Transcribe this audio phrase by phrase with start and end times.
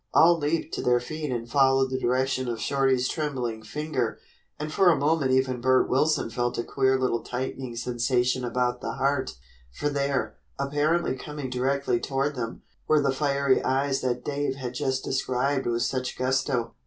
[0.15, 4.17] All leaped to their feet and followed the direction of Shorty's trembling finger,
[4.59, 8.93] and for a moment even Bert Wilson felt a queer little tightening sensation about the
[8.93, 9.35] heart,
[9.71, 15.03] for there, apparently coming directly toward them, were the fiery eyes that Dave had just
[15.03, 16.73] described with such gusto.